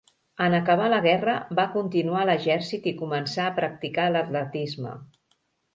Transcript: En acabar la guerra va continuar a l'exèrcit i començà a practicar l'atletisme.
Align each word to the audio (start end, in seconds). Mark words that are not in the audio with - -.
En 0.45 0.53
acabar 0.59 0.87
la 0.93 1.01
guerra 1.05 1.35
va 1.59 1.67
continuar 1.75 2.23
a 2.23 2.25
l'exèrcit 2.31 2.91
i 2.93 2.97
començà 3.05 3.47
a 3.51 3.55
practicar 3.61 4.11
l'atletisme. 4.17 5.01